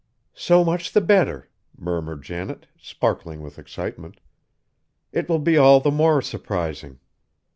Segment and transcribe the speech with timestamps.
[0.33, 1.47] "So much the better!"
[1.77, 4.19] murmured Janet, sparkling with excitement.
[5.11, 6.97] "It will be all the more surprising."